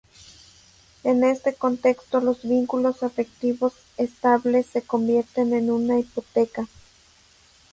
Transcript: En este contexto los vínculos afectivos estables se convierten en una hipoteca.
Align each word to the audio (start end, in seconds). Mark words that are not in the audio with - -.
En 1.03 1.23
este 1.23 1.53
contexto 1.53 2.21
los 2.21 2.41
vínculos 2.41 3.03
afectivos 3.03 3.73
estables 3.97 4.65
se 4.65 4.81
convierten 4.81 5.53
en 5.53 5.69
una 5.69 5.99
hipoteca. 5.99 6.67